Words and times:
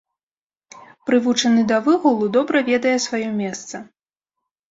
Прывучаны 1.09 1.65
да 1.73 1.77
выгулу, 1.89 2.31
добра 2.37 2.63
ведае 2.71 2.93
сваё 3.07 3.29
месца. 3.43 3.75